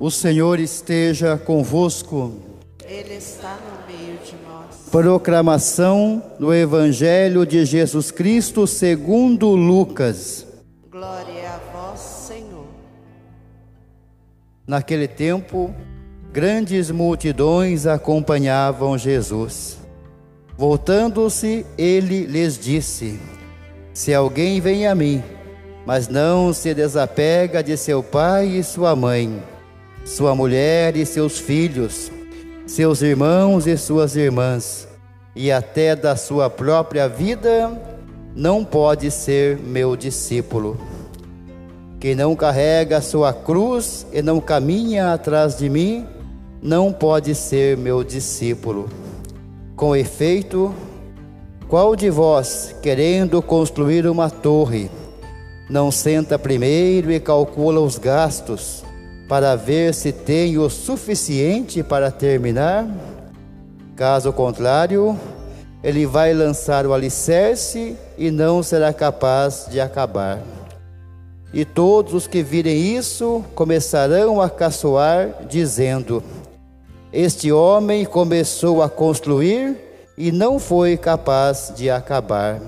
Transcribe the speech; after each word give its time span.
O 0.00 0.12
Senhor 0.12 0.60
esteja 0.60 1.36
convosco. 1.36 2.32
Ele 2.86 3.14
está 3.14 3.56
no 3.56 3.92
meio 3.92 4.16
de 4.18 4.36
nós. 4.46 4.88
Proclamação 4.92 6.22
do 6.38 6.54
Evangelho 6.54 7.44
de 7.44 7.64
Jesus 7.64 8.12
Cristo 8.12 8.64
segundo 8.64 9.48
Lucas. 9.56 10.46
Glória 10.88 11.50
a 11.50 11.72
vós, 11.72 11.98
Senhor. 11.98 12.66
Naquele 14.64 15.08
tempo, 15.08 15.74
grandes 16.32 16.92
multidões 16.92 17.84
acompanhavam 17.84 18.96
Jesus. 18.96 19.78
Voltando-se, 20.56 21.66
ele 21.76 22.24
lhes 22.24 22.56
disse: 22.56 23.18
Se 23.92 24.14
alguém 24.14 24.60
vem 24.60 24.86
a 24.86 24.94
mim, 24.94 25.24
mas 25.84 26.06
não 26.06 26.52
se 26.52 26.72
desapega 26.72 27.64
de 27.64 27.76
seu 27.76 28.00
pai 28.00 28.46
e 28.46 28.62
sua 28.62 28.94
mãe, 28.94 29.42
sua 30.08 30.34
mulher 30.34 30.96
e 30.96 31.04
seus 31.04 31.38
filhos, 31.38 32.10
seus 32.66 33.02
irmãos 33.02 33.66
e 33.66 33.76
suas 33.76 34.16
irmãs, 34.16 34.88
e 35.36 35.52
até 35.52 35.94
da 35.94 36.16
sua 36.16 36.48
própria 36.48 37.06
vida, 37.06 37.70
não 38.34 38.64
pode 38.64 39.10
ser 39.10 39.58
meu 39.58 39.94
discípulo. 39.94 40.78
Quem 42.00 42.14
não 42.14 42.34
carrega 42.34 42.96
a 42.96 43.02
sua 43.02 43.34
cruz 43.34 44.06
e 44.10 44.22
não 44.22 44.40
caminha 44.40 45.12
atrás 45.12 45.58
de 45.58 45.68
mim, 45.68 46.06
não 46.62 46.90
pode 46.90 47.34
ser 47.34 47.76
meu 47.76 48.02
discípulo. 48.02 48.88
Com 49.76 49.94
efeito, 49.94 50.74
qual 51.68 51.94
de 51.94 52.08
vós, 52.08 52.74
querendo 52.82 53.42
construir 53.42 54.06
uma 54.06 54.30
torre, 54.30 54.90
não 55.68 55.90
senta 55.90 56.38
primeiro 56.38 57.12
e 57.12 57.20
calcula 57.20 57.78
os 57.78 57.98
gastos, 57.98 58.87
para 59.28 59.54
ver 59.54 59.92
se 59.92 60.10
tem 60.10 60.56
o 60.56 60.70
suficiente 60.70 61.82
para 61.82 62.10
terminar. 62.10 62.88
Caso 63.94 64.32
contrário, 64.32 65.18
ele 65.84 66.06
vai 66.06 66.32
lançar 66.32 66.86
o 66.86 66.94
alicerce 66.94 67.94
e 68.16 68.30
não 68.30 68.62
será 68.62 68.92
capaz 68.92 69.66
de 69.70 69.80
acabar. 69.80 70.40
E 71.52 71.64
todos 71.64 72.14
os 72.14 72.26
que 72.26 72.42
virem 72.42 72.96
isso 72.96 73.44
começarão 73.54 74.40
a 74.40 74.48
caçoar, 74.48 75.46
dizendo: 75.48 76.22
Este 77.12 77.52
homem 77.52 78.04
começou 78.04 78.82
a 78.82 78.88
construir 78.88 79.76
e 80.16 80.32
não 80.32 80.58
foi 80.58 80.96
capaz 80.96 81.72
de 81.76 81.90
acabar. 81.90 82.60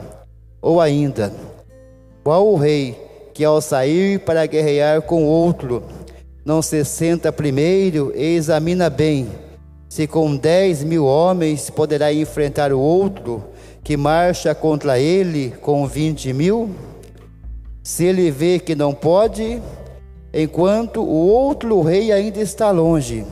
Ou 0.63 0.81
ainda, 0.81 1.33
qual 2.23 2.47
o 2.47 2.57
rei 2.57 2.99
que 3.35 3.45
ao 3.45 3.61
sair 3.61 4.21
para 4.21 4.47
guerrear 4.47 5.03
com 5.03 5.25
outro, 5.25 5.83
não 6.45 6.63
se 6.63 6.85
senta 6.85 7.33
primeiro 7.33 8.13
e 8.15 8.37
examina 8.37 8.89
bem 8.89 9.29
se 9.91 10.07
com 10.07 10.37
dez 10.37 10.85
mil 10.85 11.05
homens 11.05 11.69
poderá 11.69 12.13
enfrentar 12.13 12.73
o 12.73 12.79
outro 12.79 13.43
que 13.83 13.97
marcha 13.97 14.55
contra 14.55 15.01
ele 15.01 15.53
com 15.61 15.85
vinte 15.85 16.33
mil? 16.33 16.71
Se 17.83 18.05
ele 18.05 18.31
vê 18.31 18.61
que 18.61 18.77
não 18.77 18.95
pode, 18.95 19.61
enquanto 20.33 21.03
o 21.03 21.27
outro 21.27 21.83
rei 21.83 22.13
ainda 22.13 22.41
está 22.41 22.71
longe, 22.71 23.27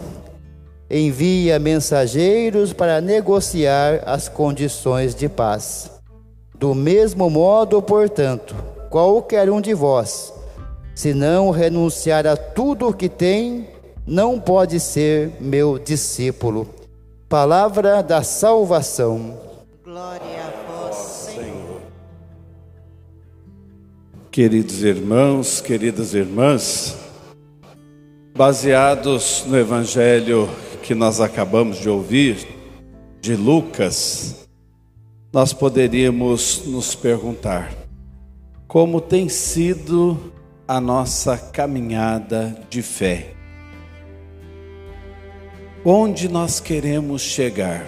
envia 0.90 1.60
mensageiros 1.60 2.72
para 2.72 3.00
negociar 3.00 4.02
as 4.04 4.28
condições 4.28 5.14
de 5.14 5.28
paz. 5.28 5.88
Do 6.58 6.74
mesmo 6.74 7.30
modo, 7.30 7.80
portanto, 7.80 8.56
qualquer 8.90 9.48
um 9.48 9.60
de 9.60 9.74
vós, 9.74 10.32
se 10.98 11.14
não 11.14 11.52
renunciar 11.52 12.26
a 12.26 12.36
tudo 12.36 12.88
o 12.88 12.92
que 12.92 13.08
tem, 13.08 13.68
não 14.04 14.40
pode 14.40 14.80
ser 14.80 15.30
meu 15.38 15.78
discípulo. 15.78 16.68
Palavra 17.28 18.02
da 18.02 18.24
salvação. 18.24 19.38
Glória 19.84 20.26
a 20.44 20.72
vós, 20.72 20.96
Senhor. 20.96 21.82
Queridos 24.32 24.82
irmãos, 24.82 25.60
queridas 25.60 26.14
irmãs, 26.14 26.96
baseados 28.36 29.44
no 29.46 29.56
evangelho 29.56 30.50
que 30.82 30.96
nós 30.96 31.20
acabamos 31.20 31.78
de 31.78 31.88
ouvir, 31.88 32.44
de 33.20 33.36
Lucas, 33.36 34.48
nós 35.32 35.52
poderíamos 35.52 36.64
nos 36.66 36.96
perguntar: 36.96 37.72
como 38.66 39.00
tem 39.00 39.28
sido 39.28 40.36
a 40.68 40.82
nossa 40.82 41.38
caminhada 41.38 42.54
de 42.68 42.82
fé. 42.82 43.32
Onde 45.82 46.28
nós 46.28 46.60
queremos 46.60 47.22
chegar? 47.22 47.86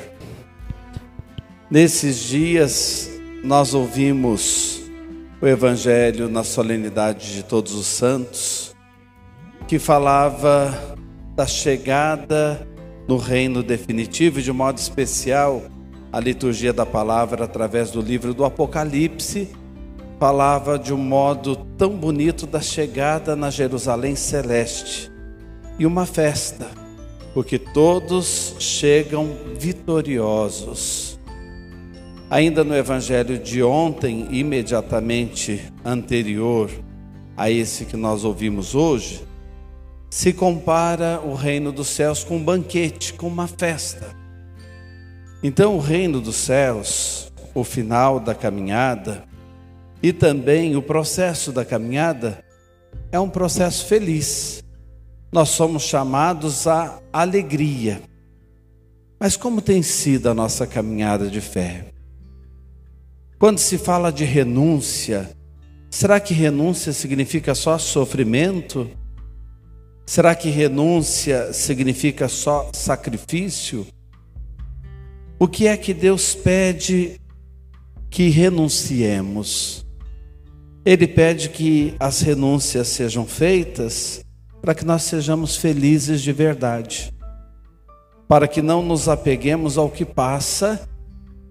Nesses 1.71 2.21
dias, 2.21 3.11
nós 3.45 3.75
ouvimos 3.75 4.81
o 5.43 5.47
Evangelho 5.47 6.27
na 6.31 6.43
solenidade 6.43 7.35
de 7.35 7.43
Todos 7.43 7.75
os 7.75 7.87
Santos, 7.87 8.75
que 9.69 9.79
falava 9.79 10.97
da 11.37 11.47
chegada 11.47 12.67
no 13.07 13.19
reino 13.19 13.63
definitivo, 13.63 14.41
de 14.41 14.53
modo 14.53 14.79
especial, 14.79 15.63
a 16.11 16.19
liturgia 16.19 16.73
da 16.73 16.87
palavra 16.87 17.45
através 17.45 17.91
do 17.91 18.01
livro 18.01 18.33
do 18.33 18.43
Apocalipse 18.43 19.60
falava 20.21 20.79
de 20.79 20.93
um 20.93 20.99
modo 20.99 21.57
tão 21.79 21.97
bonito 21.97 22.47
da 22.47 22.61
chegada 22.61 23.35
na 23.35 23.49
Jerusalém 23.49 24.15
celeste 24.15 25.11
e 25.79 25.87
uma 25.87 26.05
festa, 26.05 26.69
porque 27.33 27.59
todos 27.59 28.55
chegam 28.59 29.31
vitoriosos. 29.59 31.19
Ainda 32.29 32.63
no 32.63 32.77
evangelho 32.77 33.39
de 33.39 33.63
ontem, 33.63 34.29
imediatamente 34.31 35.65
anterior 35.83 36.71
a 37.35 37.51
esse 37.51 37.87
que 37.87 37.97
nós 37.97 38.23
ouvimos 38.23 38.75
hoje, 38.75 39.25
se 40.11 40.35
compara 40.35 41.19
o 41.25 41.33
reino 41.33 41.73
dos 41.73 41.89
céus 41.89 42.23
com 42.23 42.37
um 42.37 42.45
banquete, 42.45 43.15
com 43.15 43.27
uma 43.27 43.49
festa. 43.49 44.15
Então, 45.43 45.77
o 45.77 45.81
reino 45.81 46.21
dos 46.21 46.37
céus, 46.37 47.33
o 47.55 47.65
final 47.65 48.21
da 48.21 48.35
caminhada, 48.35 49.30
e 50.03 50.13
também 50.13 50.77
o 50.77 50.83
processo 50.83 51.53
da 51.53 51.65
caminhada 51.65 52.43
é 53.13 53.21
um 53.21 53.29
processo 53.29 53.87
feliz. 53.87 54.65
Nós 55.33 55.51
somos 55.51 55.83
chamados 55.83 56.67
à 56.67 57.01
alegria. 57.13 58.03
Mas 59.19 59.37
como 59.37 59.61
tem 59.61 59.83
sido 59.83 60.29
a 60.29 60.35
nossa 60.35 60.67
caminhada 60.67 61.29
de 61.29 61.41
fé? 61.41 61.87
Quando 63.39 63.59
se 63.59 63.77
fala 63.77 64.11
de 64.11 64.25
renúncia, 64.25 65.31
será 65.91 66.19
que 66.19 66.33
renúncia 66.33 66.93
significa 66.93 67.55
só 67.55 67.79
sofrimento? 67.79 68.91
Será 70.07 70.35
que 70.35 70.49
renúncia 70.49 71.53
significa 71.53 72.29
só 72.29 72.71
sacrifício? 72.73 73.87
O 75.39 75.47
que 75.47 75.67
é 75.67 75.77
que 75.77 75.95
Deus 75.95 76.35
pede 76.35 77.21
que 78.11 78.29
renunciemos? 78.29 79.87
Ele 80.85 81.07
pede 81.07 81.51
que 81.51 81.95
as 82.01 82.23
renúncias 82.23 82.89
sejam 82.89 83.27
feitas 83.27 84.25
para 84.63 84.75
que 84.75 84.85
nós 84.85 85.03
sejamos 85.03 85.57
felizes 85.57 86.23
de 86.23 86.33
verdade, 86.33 87.13
para 88.27 88.49
que 88.49 88.63
não 88.63 88.83
nos 88.83 89.09
apeguemos 89.09 89.77
ao 89.77 89.91
que 89.91 90.05
passa 90.05 90.89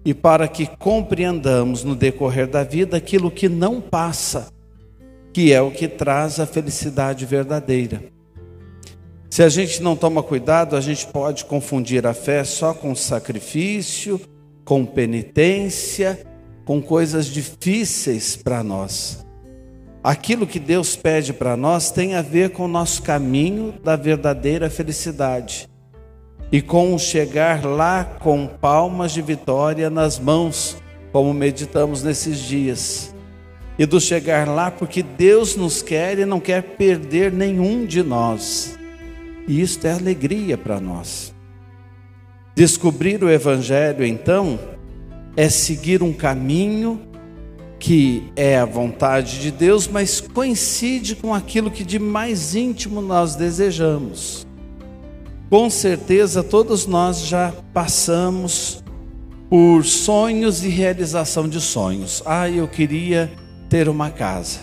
e 0.04 0.12
para 0.12 0.48
que 0.48 0.66
compreendamos 0.66 1.84
no 1.84 1.94
decorrer 1.94 2.48
da 2.48 2.64
vida 2.64 2.96
aquilo 2.96 3.30
que 3.30 3.48
não 3.48 3.80
passa, 3.80 4.48
que 5.32 5.52
é 5.52 5.60
o 5.60 5.70
que 5.70 5.86
traz 5.86 6.40
a 6.40 6.46
felicidade 6.46 7.24
verdadeira. 7.24 8.02
Se 9.30 9.44
a 9.44 9.48
gente 9.48 9.80
não 9.80 9.94
toma 9.94 10.24
cuidado, 10.24 10.74
a 10.74 10.80
gente 10.80 11.06
pode 11.06 11.44
confundir 11.44 12.04
a 12.04 12.12
fé 12.12 12.42
só 12.42 12.74
com 12.74 12.96
sacrifício, 12.96 14.20
com 14.64 14.84
penitência 14.84 16.18
com 16.70 16.80
coisas 16.80 17.26
difíceis 17.26 18.36
para 18.36 18.62
nós. 18.62 19.26
Aquilo 20.04 20.46
que 20.46 20.60
Deus 20.60 20.94
pede 20.94 21.32
para 21.32 21.56
nós 21.56 21.90
tem 21.90 22.14
a 22.14 22.22
ver 22.22 22.50
com 22.50 22.66
o 22.66 22.68
nosso 22.68 23.02
caminho 23.02 23.74
da 23.82 23.96
verdadeira 23.96 24.70
felicidade 24.70 25.68
e 26.52 26.62
com 26.62 26.96
chegar 26.96 27.64
lá 27.64 28.04
com 28.04 28.46
palmas 28.46 29.10
de 29.10 29.20
vitória 29.20 29.90
nas 29.90 30.20
mãos, 30.20 30.76
como 31.10 31.34
meditamos 31.34 32.04
nesses 32.04 32.38
dias. 32.38 33.12
E 33.76 33.84
do 33.84 34.00
chegar 34.00 34.46
lá 34.46 34.70
porque 34.70 35.02
Deus 35.02 35.56
nos 35.56 35.82
quer 35.82 36.20
e 36.20 36.24
não 36.24 36.38
quer 36.38 36.62
perder 36.62 37.32
nenhum 37.32 37.84
de 37.84 38.00
nós. 38.00 38.78
E 39.48 39.60
isto 39.60 39.88
é 39.88 39.92
alegria 39.92 40.56
para 40.56 40.78
nós. 40.78 41.34
Descobrir 42.54 43.24
o 43.24 43.28
Evangelho, 43.28 44.06
então, 44.06 44.56
é 45.36 45.48
seguir 45.48 46.02
um 46.02 46.12
caminho 46.12 47.00
que 47.78 48.30
é 48.36 48.58
a 48.58 48.66
vontade 48.66 49.40
de 49.40 49.50
Deus, 49.50 49.88
mas 49.88 50.20
coincide 50.20 51.16
com 51.16 51.34
aquilo 51.34 51.70
que 51.70 51.82
de 51.82 51.98
mais 51.98 52.54
íntimo 52.54 53.00
nós 53.00 53.34
desejamos. 53.34 54.46
Com 55.48 55.70
certeza 55.70 56.42
todos 56.42 56.86
nós 56.86 57.26
já 57.26 57.52
passamos 57.72 58.84
por 59.48 59.84
sonhos 59.84 60.62
e 60.62 60.68
realização 60.68 61.48
de 61.48 61.60
sonhos. 61.60 62.22
Ah, 62.26 62.48
eu 62.48 62.68
queria 62.68 63.32
ter 63.68 63.88
uma 63.88 64.10
casa. 64.10 64.60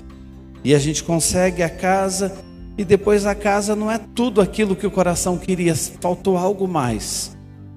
E 0.64 0.76
a 0.76 0.80
gente 0.80 1.04
consegue 1.04 1.64
a 1.64 1.70
casa 1.70 2.34
e 2.78 2.86
depois 2.86 3.26
a 3.26 3.34
casa 3.34 3.76
não 3.76 3.92
é 3.92 3.98
tudo 3.98 4.40
aquilo 4.40 4.76
que 4.76 4.86
o 4.86 4.92
coração 4.92 5.38
queria, 5.38 5.76
faltou 5.76 6.38
algo 6.38 6.68
mais. 6.68 7.36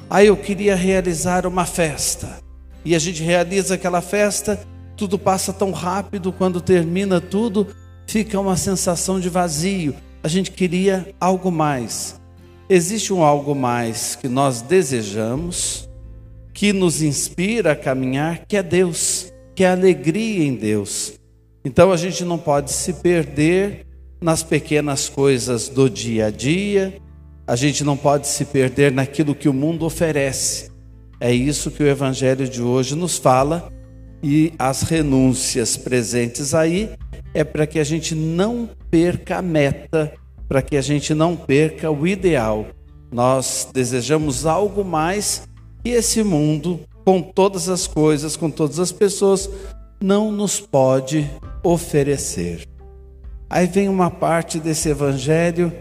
Ah, 0.08 0.22
eu 0.22 0.36
queria 0.36 0.76
realizar 0.76 1.46
uma 1.46 1.64
festa. 1.64 2.49
E 2.84 2.94
a 2.94 2.98
gente 2.98 3.22
realiza 3.22 3.74
aquela 3.74 4.00
festa, 4.00 4.58
tudo 4.96 5.18
passa 5.18 5.52
tão 5.52 5.70
rápido, 5.70 6.32
quando 6.32 6.60
termina 6.60 7.20
tudo, 7.20 7.66
fica 8.06 8.38
uma 8.38 8.56
sensação 8.56 9.20
de 9.20 9.28
vazio. 9.28 9.94
A 10.22 10.28
gente 10.28 10.50
queria 10.50 11.14
algo 11.20 11.50
mais. 11.50 12.20
Existe 12.68 13.12
um 13.12 13.22
algo 13.22 13.54
mais 13.54 14.14
que 14.14 14.28
nós 14.28 14.62
desejamos, 14.62 15.88
que 16.52 16.72
nos 16.72 17.02
inspira 17.02 17.72
a 17.72 17.76
caminhar, 17.76 18.44
que 18.46 18.56
é 18.56 18.62
Deus, 18.62 19.32
que 19.54 19.64
é 19.64 19.70
alegria 19.70 20.44
em 20.44 20.54
Deus. 20.54 21.14
Então 21.64 21.92
a 21.92 21.96
gente 21.96 22.24
não 22.24 22.38
pode 22.38 22.72
se 22.72 22.94
perder 22.94 23.86
nas 24.20 24.42
pequenas 24.42 25.08
coisas 25.08 25.68
do 25.68 25.88
dia 25.88 26.26
a 26.26 26.30
dia, 26.30 26.94
a 27.46 27.56
gente 27.56 27.82
não 27.82 27.96
pode 27.96 28.28
se 28.28 28.44
perder 28.44 28.92
naquilo 28.92 29.34
que 29.34 29.48
o 29.48 29.52
mundo 29.52 29.84
oferece. 29.84 30.69
É 31.20 31.32
isso 31.32 31.70
que 31.70 31.82
o 31.82 31.86
Evangelho 31.86 32.48
de 32.48 32.62
hoje 32.62 32.96
nos 32.96 33.18
fala, 33.18 33.70
e 34.22 34.52
as 34.58 34.82
renúncias 34.82 35.76
presentes 35.76 36.54
aí 36.54 36.90
é 37.32 37.44
para 37.44 37.66
que 37.66 37.78
a 37.78 37.84
gente 37.84 38.14
não 38.14 38.68
perca 38.90 39.38
a 39.38 39.42
meta, 39.42 40.12
para 40.48 40.62
que 40.62 40.76
a 40.76 40.82
gente 40.82 41.14
não 41.14 41.36
perca 41.36 41.90
o 41.90 42.06
ideal. 42.06 42.66
Nós 43.12 43.68
desejamos 43.72 44.46
algo 44.46 44.84
mais 44.84 45.48
e 45.84 45.90
esse 45.90 46.22
mundo, 46.22 46.80
com 47.04 47.22
todas 47.22 47.68
as 47.68 47.86
coisas, 47.86 48.36
com 48.36 48.50
todas 48.50 48.78
as 48.78 48.92
pessoas, 48.92 49.48
não 50.00 50.30
nos 50.30 50.60
pode 50.60 51.28
oferecer. 51.62 52.66
Aí 53.48 53.66
vem 53.66 53.88
uma 53.88 54.10
parte 54.10 54.58
desse 54.58 54.90
evangelho 54.90 55.72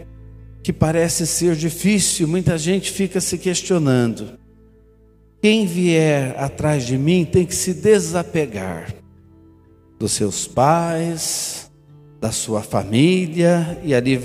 que 0.62 0.72
parece 0.72 1.26
ser 1.26 1.54
difícil, 1.54 2.26
muita 2.26 2.56
gente 2.58 2.90
fica 2.90 3.20
se 3.20 3.38
questionando. 3.38 4.39
Quem 5.42 5.64
vier 5.64 6.38
atrás 6.38 6.84
de 6.84 6.98
mim 6.98 7.24
tem 7.24 7.46
que 7.46 7.54
se 7.54 7.72
desapegar 7.72 8.94
dos 9.98 10.12
seus 10.12 10.46
pais, 10.46 11.70
da 12.20 12.30
sua 12.30 12.62
família, 12.62 13.80
e 13.82 13.94
ali 13.94 14.20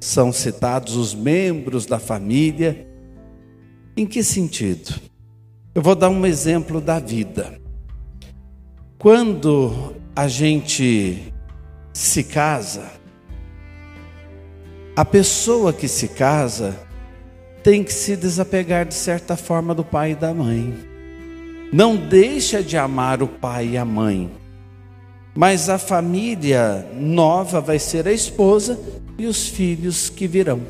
são 0.00 0.32
citados 0.32 0.96
os 0.96 1.14
membros 1.14 1.86
da 1.86 2.00
família. 2.00 2.88
Em 3.96 4.04
que 4.04 4.22
sentido? 4.22 5.00
Eu 5.74 5.82
vou 5.82 5.94
dar 5.94 6.08
um 6.08 6.26
exemplo 6.26 6.80
da 6.80 6.98
vida. 6.98 7.60
Quando 8.98 9.94
a 10.14 10.26
gente 10.26 11.32
se 11.92 12.24
casa, 12.24 12.90
a 14.96 15.04
pessoa 15.04 15.72
que 15.72 15.86
se 15.86 16.08
casa 16.08 16.87
tem 17.68 17.84
que 17.84 17.92
se 17.92 18.16
desapegar 18.16 18.86
de 18.86 18.94
certa 18.94 19.36
forma 19.36 19.74
do 19.74 19.84
pai 19.84 20.12
e 20.12 20.14
da 20.14 20.32
mãe. 20.32 20.72
Não 21.70 21.96
deixa 21.96 22.62
de 22.62 22.78
amar 22.78 23.22
o 23.22 23.28
pai 23.28 23.72
e 23.72 23.76
a 23.76 23.84
mãe, 23.84 24.30
mas 25.34 25.68
a 25.68 25.76
família 25.76 26.86
nova 26.94 27.60
vai 27.60 27.78
ser 27.78 28.08
a 28.08 28.10
esposa 28.10 28.80
e 29.18 29.26
os 29.26 29.48
filhos 29.48 30.08
que 30.08 30.26
virão. 30.26 30.62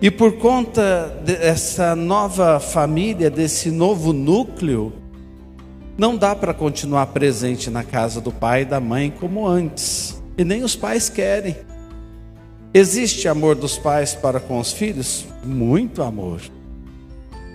E 0.00 0.10
por 0.10 0.32
conta 0.32 1.06
dessa 1.24 1.94
nova 1.94 2.58
família, 2.58 3.30
desse 3.30 3.70
novo 3.70 4.12
núcleo, 4.12 4.92
não 5.96 6.16
dá 6.16 6.34
para 6.34 6.52
continuar 6.52 7.06
presente 7.06 7.70
na 7.70 7.84
casa 7.84 8.20
do 8.20 8.32
pai 8.32 8.62
e 8.62 8.64
da 8.64 8.80
mãe 8.80 9.14
como 9.20 9.46
antes. 9.46 10.20
E 10.36 10.44
nem 10.44 10.64
os 10.64 10.74
pais 10.74 11.08
querem. 11.08 11.56
Existe 12.74 13.28
amor 13.28 13.54
dos 13.54 13.78
pais 13.78 14.12
para 14.12 14.40
com 14.40 14.58
os 14.58 14.72
filhos? 14.72 15.30
Muito 15.44 16.02
amor. 16.02 16.40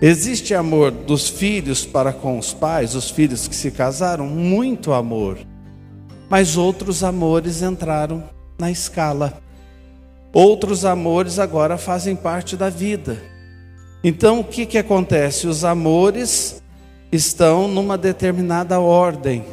Existe 0.00 0.54
amor 0.54 0.90
dos 0.90 1.28
filhos 1.28 1.84
para 1.84 2.12
com 2.12 2.38
os 2.38 2.52
pais, 2.54 2.94
os 2.94 3.10
filhos 3.10 3.48
que 3.48 3.56
se 3.56 3.70
casaram? 3.70 4.26
Muito 4.26 4.92
amor. 4.92 5.38
Mas 6.28 6.56
outros 6.56 7.02
amores 7.02 7.62
entraram 7.62 8.22
na 8.58 8.70
escala. 8.70 9.40
Outros 10.32 10.84
amores 10.84 11.38
agora 11.38 11.78
fazem 11.78 12.14
parte 12.14 12.56
da 12.56 12.68
vida. 12.68 13.20
Então 14.04 14.40
o 14.40 14.44
que, 14.44 14.66
que 14.66 14.78
acontece? 14.78 15.46
Os 15.46 15.64
amores 15.64 16.62
estão 17.10 17.66
numa 17.66 17.98
determinada 17.98 18.78
ordem. 18.78 19.44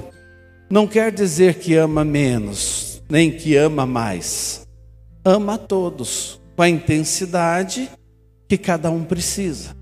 Não 0.70 0.86
quer 0.86 1.12
dizer 1.12 1.56
que 1.56 1.76
ama 1.76 2.04
menos, 2.04 3.02
nem 3.10 3.32
que 3.32 3.56
ama 3.56 3.86
mais. 3.86 4.68
Ama 5.24 5.56
a 5.56 5.58
todos, 5.58 6.40
com 6.56 6.62
a 6.62 6.70
intensidade 6.70 7.90
que 8.48 8.58
cada 8.58 8.90
um 8.92 9.04
precisa. 9.04 9.76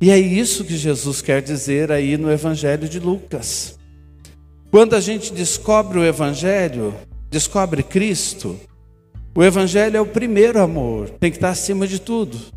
E 0.00 0.10
é 0.10 0.18
isso 0.18 0.64
que 0.64 0.76
Jesus 0.76 1.22
quer 1.22 1.40
dizer 1.40 1.90
aí 1.90 2.16
no 2.16 2.30
Evangelho 2.30 2.88
de 2.88 2.98
Lucas. 2.98 3.78
Quando 4.70 4.94
a 4.94 5.00
gente 5.00 5.32
descobre 5.32 5.98
o 5.98 6.04
Evangelho, 6.04 6.94
descobre 7.30 7.82
Cristo, 7.82 8.58
o 9.34 9.42
Evangelho 9.42 9.96
é 9.96 10.00
o 10.00 10.06
primeiro 10.06 10.60
amor, 10.60 11.10
tem 11.10 11.30
que 11.30 11.36
estar 11.36 11.50
acima 11.50 11.86
de 11.86 11.98
tudo 11.98 12.54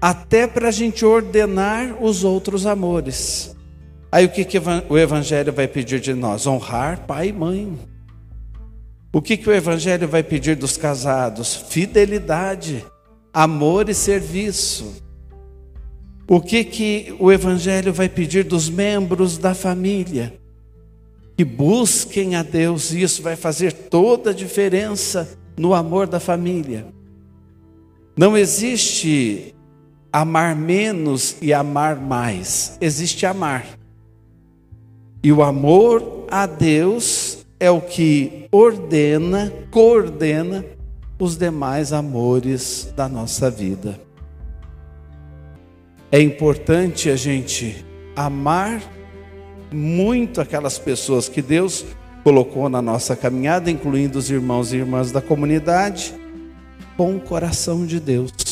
até 0.00 0.46
para 0.46 0.68
a 0.68 0.72
gente 0.72 1.04
ordenar 1.04 2.02
os 2.02 2.24
outros 2.24 2.64
amores. 2.64 3.54
Aí 4.10 4.24
o 4.24 4.30
que, 4.30 4.44
que 4.44 4.58
o 4.88 4.98
Evangelho 4.98 5.52
vai 5.52 5.68
pedir 5.68 6.00
de 6.00 6.14
nós? 6.14 6.46
Honrar 6.46 7.06
pai 7.06 7.28
e 7.28 7.32
mãe. 7.32 7.78
O 9.12 9.20
que, 9.20 9.36
que 9.36 9.48
o 9.48 9.52
Evangelho 9.52 10.08
vai 10.08 10.22
pedir 10.22 10.56
dos 10.56 10.76
casados? 10.76 11.54
Fidelidade, 11.54 12.84
amor 13.32 13.88
e 13.88 13.94
serviço. 13.94 15.02
O 16.28 16.40
que, 16.40 16.62
que 16.62 17.14
o 17.18 17.32
Evangelho 17.32 17.92
vai 17.92 18.08
pedir 18.08 18.44
dos 18.44 18.68
membros 18.68 19.36
da 19.36 19.54
família? 19.54 20.34
Que 21.36 21.44
busquem 21.44 22.36
a 22.36 22.42
Deus, 22.42 22.92
e 22.92 23.02
isso 23.02 23.22
vai 23.22 23.34
fazer 23.34 23.72
toda 23.72 24.30
a 24.30 24.34
diferença 24.34 25.38
no 25.58 25.74
amor 25.74 26.06
da 26.06 26.20
família. 26.20 26.86
Não 28.16 28.36
existe 28.36 29.54
amar 30.12 30.54
menos 30.54 31.36
e 31.40 31.52
amar 31.52 31.96
mais. 31.96 32.76
Existe 32.80 33.26
amar. 33.26 33.66
E 35.22 35.32
o 35.32 35.42
amor 35.42 36.26
a 36.30 36.46
Deus 36.46 37.44
é 37.58 37.70
o 37.70 37.80
que 37.80 38.46
ordena, 38.52 39.52
coordena 39.70 40.64
os 41.20 41.36
demais 41.36 41.92
amores 41.92 42.92
da 42.96 43.08
nossa 43.08 43.50
vida. 43.50 44.00
É 46.10 46.20
importante 46.20 47.08
a 47.08 47.14
gente 47.14 47.84
amar 48.16 48.82
muito 49.70 50.40
aquelas 50.40 50.78
pessoas 50.78 51.28
que 51.28 51.40
Deus 51.40 51.84
colocou 52.24 52.68
na 52.68 52.82
nossa 52.82 53.14
caminhada, 53.14 53.70
incluindo 53.70 54.18
os 54.18 54.30
irmãos 54.30 54.72
e 54.72 54.78
irmãs 54.78 55.12
da 55.12 55.20
comunidade, 55.20 56.12
com 56.96 57.14
o 57.14 57.20
coração 57.20 57.86
de 57.86 58.00
Deus 58.00 58.50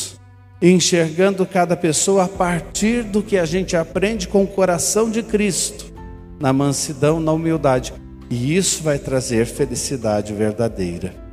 enxergando 0.61 1.45
cada 1.45 1.75
pessoa 1.77 2.25
a 2.25 2.27
partir 2.27 3.03
do 3.03 3.23
que 3.23 3.37
a 3.37 3.45
gente 3.45 3.77
aprende 3.77 4.27
com 4.27 4.43
o 4.43 4.47
coração 4.47 5.09
de 5.09 5.23
Cristo, 5.23 5.85
na 6.39 6.51
mansidão, 6.51 7.19
na 7.19 7.31
humildade. 7.31 7.93
E 8.29 8.55
isso 8.55 8.83
vai 8.83 8.99
trazer 8.99 9.45
felicidade 9.45 10.33
verdadeira. 10.33 11.28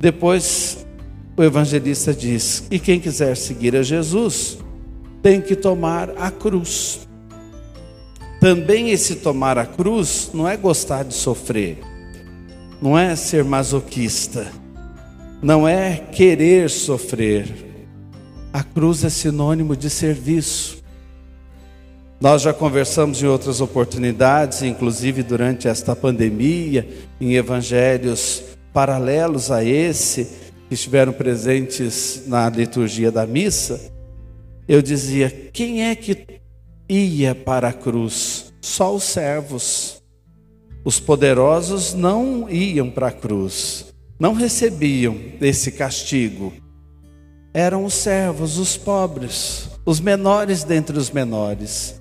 Depois, 0.00 0.86
o 1.36 1.44
evangelista 1.44 2.14
diz: 2.14 2.66
e 2.70 2.78
quem 2.78 2.98
quiser 2.98 3.36
seguir 3.36 3.76
a 3.76 3.82
Jesus, 3.82 4.58
tem 5.22 5.40
que 5.40 5.54
tomar 5.54 6.10
a 6.16 6.30
cruz. 6.30 7.06
Também 8.40 8.90
esse 8.90 9.16
tomar 9.16 9.58
a 9.58 9.66
cruz 9.66 10.30
não 10.32 10.48
é 10.48 10.56
gostar 10.56 11.04
de 11.04 11.12
sofrer, 11.12 11.78
não 12.80 12.98
é 12.98 13.14
ser 13.14 13.44
masoquista, 13.44 14.50
não 15.42 15.68
é 15.68 15.96
querer 15.96 16.70
sofrer, 16.70 17.46
a 18.50 18.62
cruz 18.62 19.04
é 19.04 19.10
sinônimo 19.10 19.76
de 19.76 19.90
serviço. 19.90 20.80
Nós 22.18 22.40
já 22.40 22.54
conversamos 22.54 23.22
em 23.22 23.26
outras 23.26 23.60
oportunidades, 23.60 24.62
inclusive 24.62 25.22
durante 25.22 25.68
esta 25.68 25.94
pandemia, 25.94 26.88
em 27.20 27.34
evangelhos 27.34 28.49
paralelos 28.72 29.50
a 29.50 29.64
esse, 29.64 30.26
que 30.68 30.74
estiveram 30.74 31.12
presentes 31.12 32.24
na 32.26 32.48
liturgia 32.48 33.10
da 33.10 33.26
missa. 33.26 33.92
Eu 34.68 34.80
dizia: 34.82 35.30
quem 35.52 35.84
é 35.88 35.94
que 35.94 36.40
ia 36.88 37.34
para 37.34 37.68
a 37.68 37.72
cruz? 37.72 38.52
Só 38.60 38.94
os 38.94 39.04
servos. 39.04 40.02
Os 40.84 40.98
poderosos 40.98 41.92
não 41.92 42.48
iam 42.48 42.90
para 42.90 43.08
a 43.08 43.12
cruz, 43.12 43.92
não 44.18 44.32
recebiam 44.32 45.14
esse 45.40 45.72
castigo 45.72 46.52
eram 47.52 47.84
os 47.84 47.94
servos, 47.94 48.58
os 48.58 48.76
pobres, 48.76 49.68
os 49.84 50.00
menores 50.00 50.62
dentre 50.62 50.96
os 50.96 51.10
menores. 51.10 52.00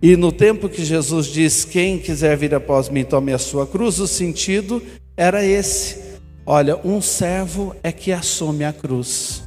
E 0.00 0.16
no 0.16 0.30
tempo 0.30 0.68
que 0.68 0.84
Jesus 0.84 1.26
diz: 1.26 1.64
Quem 1.64 1.98
quiser 1.98 2.36
vir 2.36 2.54
após 2.54 2.88
mim, 2.88 3.04
tome 3.04 3.32
a 3.32 3.38
sua 3.38 3.66
cruz, 3.66 3.98
o 3.98 4.06
sentido 4.06 4.82
era 5.16 5.44
esse. 5.44 6.04
Olha, 6.44 6.78
um 6.84 7.00
servo 7.00 7.74
é 7.82 7.90
que 7.90 8.12
assume 8.12 8.64
a 8.64 8.72
cruz. 8.72 9.42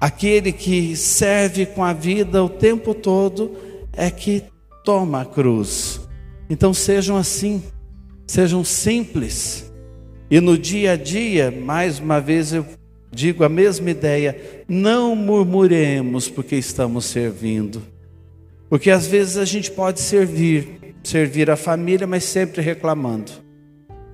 Aquele 0.00 0.52
que 0.52 0.96
serve 0.96 1.66
com 1.66 1.84
a 1.84 1.92
vida 1.92 2.42
o 2.42 2.48
tempo 2.48 2.94
todo 2.94 3.56
é 3.92 4.10
que 4.10 4.44
toma 4.84 5.22
a 5.22 5.24
cruz. 5.24 6.00
Então 6.48 6.72
sejam 6.72 7.16
assim, 7.16 7.62
sejam 8.26 8.64
simples. 8.64 9.72
E 10.30 10.40
no 10.40 10.56
dia 10.56 10.92
a 10.92 10.96
dia, 10.96 11.50
mais 11.50 11.98
uma 11.98 12.20
vez 12.20 12.52
eu 12.52 12.64
digo 13.10 13.44
a 13.44 13.48
mesma 13.48 13.90
ideia: 13.90 14.64
não 14.68 15.14
murmuremos 15.16 16.28
porque 16.28 16.56
estamos 16.56 17.06
servindo. 17.06 17.82
Porque 18.68 18.90
às 18.90 19.06
vezes 19.06 19.36
a 19.36 19.44
gente 19.44 19.70
pode 19.70 20.00
servir, 20.00 20.94
servir 21.02 21.50
a 21.50 21.56
família, 21.56 22.06
mas 22.06 22.24
sempre 22.24 22.60
reclamando. 22.60 23.47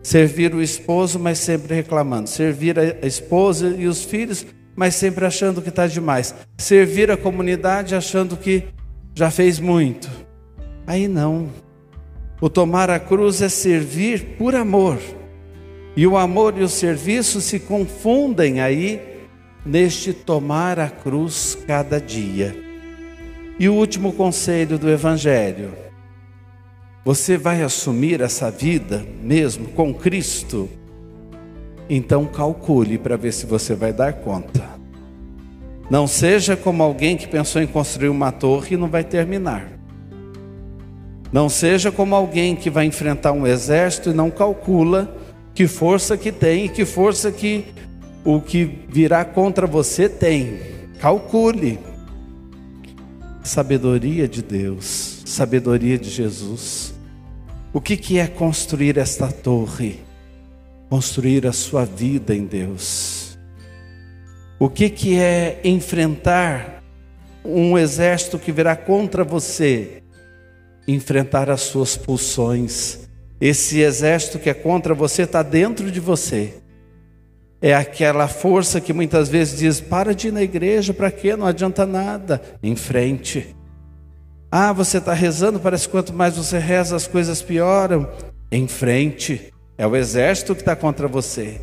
Servir 0.04 0.54
o 0.54 0.60
esposo, 0.60 1.18
mas 1.18 1.38
sempre 1.38 1.74
reclamando. 1.74 2.28
Servir 2.28 2.78
a 2.78 3.06
esposa 3.06 3.74
e 3.78 3.86
os 3.86 4.04
filhos, 4.04 4.46
mas 4.76 4.94
sempre 4.94 5.24
achando 5.24 5.62
que 5.62 5.70
está 5.70 5.86
demais. 5.86 6.34
Servir 6.58 7.10
a 7.10 7.16
comunidade 7.16 7.94
achando 7.94 8.36
que 8.36 8.64
já 9.14 9.30
fez 9.30 9.58
muito. 9.58 10.10
Aí 10.86 11.08
não. 11.08 11.48
O 12.38 12.50
tomar 12.50 12.90
a 12.90 13.00
cruz 13.00 13.40
é 13.40 13.48
servir 13.48 14.36
por 14.36 14.54
amor. 14.54 14.98
E 15.96 16.06
o 16.06 16.18
amor 16.18 16.58
e 16.58 16.62
o 16.62 16.68
serviço 16.68 17.40
se 17.40 17.58
confundem 17.58 18.60
aí 18.60 19.00
neste 19.64 20.12
tomar 20.12 20.78
a 20.78 20.90
cruz 20.90 21.56
cada 21.66 21.98
dia. 21.98 22.54
E 23.58 23.70
o 23.70 23.74
último 23.74 24.12
conselho 24.12 24.78
do 24.78 24.90
Evangelho: 24.90 25.72
você 27.04 27.36
vai 27.36 27.62
assumir 27.62 28.20
essa 28.22 28.50
vida 28.50 29.04
mesmo 29.22 29.68
com 29.68 29.92
Cristo? 29.92 30.68
Então 31.88 32.24
calcule 32.24 32.96
para 32.96 33.16
ver 33.16 33.32
se 33.32 33.44
você 33.44 33.74
vai 33.74 33.92
dar 33.92 34.14
conta. 34.14 34.64
Não 35.90 36.06
seja 36.06 36.56
como 36.56 36.82
alguém 36.82 37.14
que 37.14 37.28
pensou 37.28 37.60
em 37.60 37.66
construir 37.66 38.08
uma 38.08 38.32
torre 38.32 38.74
e 38.74 38.78
não 38.78 38.88
vai 38.88 39.04
terminar. 39.04 39.70
Não 41.30 41.48
seja 41.48 41.92
como 41.92 42.14
alguém 42.14 42.56
que 42.56 42.70
vai 42.70 42.86
enfrentar 42.86 43.32
um 43.32 43.46
exército 43.46 44.10
e 44.10 44.14
não 44.14 44.30
calcula 44.30 45.14
que 45.54 45.66
força 45.66 46.16
que 46.16 46.32
tem 46.32 46.64
e 46.64 46.68
que 46.70 46.86
força 46.86 47.30
que 47.30 47.66
o 48.24 48.40
que 48.40 48.64
virá 48.88 49.26
contra 49.26 49.66
você 49.66 50.08
tem. 50.08 50.58
Calcule. 51.00 51.78
Sabedoria 53.42 54.26
de 54.26 54.42
Deus, 54.42 55.20
sabedoria 55.26 55.98
de 55.98 56.08
Jesus. 56.08 56.93
O 57.74 57.80
que, 57.80 57.96
que 57.96 58.20
é 58.20 58.28
construir 58.28 58.96
esta 58.98 59.26
torre? 59.26 59.98
Construir 60.88 61.44
a 61.44 61.52
sua 61.52 61.84
vida 61.84 62.32
em 62.32 62.44
Deus. 62.44 63.36
O 64.60 64.70
que, 64.70 64.88
que 64.88 65.18
é 65.18 65.60
enfrentar 65.64 66.84
um 67.44 67.76
exército 67.76 68.38
que 68.38 68.52
virá 68.52 68.76
contra 68.76 69.24
você? 69.24 70.04
Enfrentar 70.86 71.50
as 71.50 71.62
suas 71.62 71.96
pulsões. 71.96 73.08
Esse 73.40 73.80
exército 73.80 74.38
que 74.38 74.48
é 74.48 74.54
contra 74.54 74.94
você 74.94 75.22
está 75.22 75.42
dentro 75.42 75.90
de 75.90 75.98
você. 75.98 76.54
É 77.60 77.74
aquela 77.74 78.28
força 78.28 78.80
que 78.80 78.92
muitas 78.92 79.28
vezes 79.28 79.58
diz: 79.58 79.80
para 79.80 80.14
de 80.14 80.28
ir 80.28 80.32
na 80.32 80.44
igreja, 80.44 80.94
para 80.94 81.10
quê? 81.10 81.34
Não 81.34 81.44
adianta 81.46 81.84
nada. 81.84 82.40
Em 82.62 82.76
frente. 82.76 83.56
Ah, 84.56 84.72
você 84.72 84.98
está 84.98 85.12
rezando, 85.12 85.58
parece 85.58 85.88
que 85.88 85.90
quanto 85.90 86.12
mais 86.12 86.36
você 86.36 86.58
reza, 86.58 86.94
as 86.94 87.08
coisas 87.08 87.42
pioram. 87.42 88.08
Em 88.52 88.68
frente. 88.68 89.52
É 89.76 89.84
o 89.84 89.96
exército 89.96 90.54
que 90.54 90.60
está 90.60 90.76
contra 90.76 91.08
você. 91.08 91.60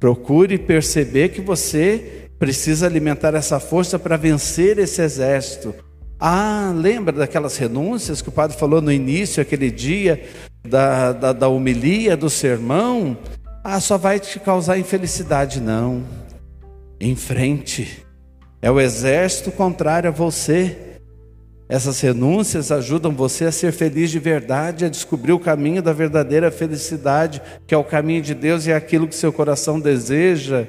Procure 0.00 0.58
perceber 0.58 1.28
que 1.28 1.40
você 1.40 2.28
precisa 2.36 2.84
alimentar 2.84 3.32
essa 3.36 3.60
força 3.60 3.96
para 3.96 4.16
vencer 4.16 4.76
esse 4.80 5.00
exército. 5.00 5.72
Ah, 6.18 6.72
lembra 6.74 7.12
daquelas 7.12 7.56
renúncias 7.56 8.20
que 8.20 8.28
o 8.28 8.32
padre 8.32 8.56
falou 8.56 8.82
no 8.82 8.90
início, 8.90 9.40
aquele 9.40 9.70
dia 9.70 10.20
da, 10.68 11.12
da, 11.12 11.32
da 11.32 11.46
do 12.16 12.28
sermão? 12.28 13.16
Ah, 13.62 13.78
só 13.78 13.96
vai 13.96 14.18
te 14.18 14.40
causar 14.40 14.80
infelicidade, 14.80 15.60
não. 15.60 16.02
Em 16.98 17.14
frente. 17.14 18.04
É 18.60 18.68
o 18.68 18.80
exército 18.80 19.52
contrário 19.52 20.08
a 20.08 20.12
você. 20.12 20.87
Essas 21.68 22.00
renúncias 22.00 22.72
ajudam 22.72 23.12
você 23.12 23.44
a 23.44 23.52
ser 23.52 23.72
feliz 23.72 24.10
de 24.10 24.18
verdade, 24.18 24.86
a 24.86 24.88
descobrir 24.88 25.32
o 25.32 25.38
caminho 25.38 25.82
da 25.82 25.92
verdadeira 25.92 26.50
felicidade, 26.50 27.42
que 27.66 27.74
é 27.74 27.78
o 27.78 27.84
caminho 27.84 28.22
de 28.22 28.34
Deus 28.34 28.66
e 28.66 28.70
é 28.70 28.74
aquilo 28.74 29.06
que 29.06 29.14
seu 29.14 29.32
coração 29.32 29.78
deseja. 29.78 30.66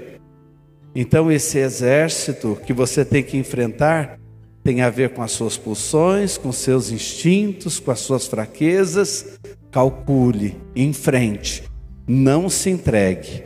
Então, 0.94 1.32
esse 1.32 1.58
exército 1.58 2.60
que 2.66 2.74
você 2.74 3.06
tem 3.06 3.24
que 3.24 3.38
enfrentar 3.38 4.20
tem 4.62 4.82
a 4.82 4.90
ver 4.90 5.12
com 5.12 5.22
as 5.22 5.32
suas 5.32 5.58
pulsões, 5.58 6.38
com 6.38 6.52
seus 6.52 6.92
instintos, 6.92 7.80
com 7.80 7.92
as 7.92 8.00
suas 8.00 8.28
fraquezas. 8.28 9.40
Calcule, 9.72 10.58
enfrente, 10.76 11.64
não 12.06 12.50
se 12.50 12.70
entregue. 12.70 13.44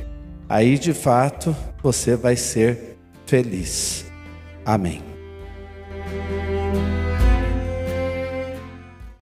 Aí 0.49 0.77
de 0.77 0.93
fato 0.93 1.55
você 1.81 2.15
vai 2.15 2.35
ser 2.35 2.97
feliz. 3.25 4.05
Amém. 4.65 5.01